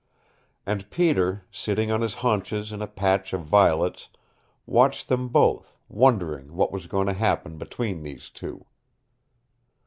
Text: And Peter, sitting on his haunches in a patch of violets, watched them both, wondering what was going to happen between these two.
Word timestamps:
And 0.65 0.89
Peter, 0.89 1.45
sitting 1.51 1.91
on 1.91 2.01
his 2.01 2.15
haunches 2.25 2.71
in 2.71 2.81
a 2.81 2.87
patch 2.87 3.33
of 3.33 3.41
violets, 3.41 4.09
watched 4.65 5.09
them 5.09 5.27
both, 5.27 5.77
wondering 5.89 6.55
what 6.55 6.71
was 6.71 6.87
going 6.87 7.05
to 7.05 7.13
happen 7.13 7.59
between 7.59 8.01
these 8.01 8.31
two. 8.31 8.65